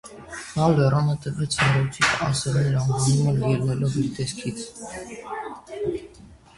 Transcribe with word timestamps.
Նա 0.59 0.69
լեռանը 0.77 1.13
տվեց 1.25 1.57
«սառույցի 1.57 2.07
ասեղներ» 2.29 2.79
անվանումը, 2.85 3.37
ելնելով 3.55 4.01
իր 4.05 4.11
տեսքից։ 4.19 4.69